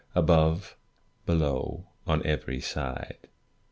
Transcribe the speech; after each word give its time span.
Above— 0.15 0.75
below— 1.27 1.85
on 2.07 2.25
every 2.25 2.59
side. 2.59 3.27